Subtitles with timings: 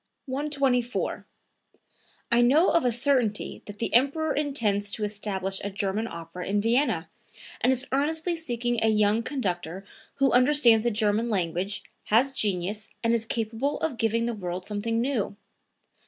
[0.25, 1.27] 124.
[2.31, 6.59] "I know of a certainty that the Emperor intends to establish a German opera in
[6.59, 7.07] Vienna,
[7.61, 9.85] and is earnestly seeking a young conductor
[10.15, 14.99] who understands the German language, has genius and is capable of giving the world something
[14.99, 15.35] new.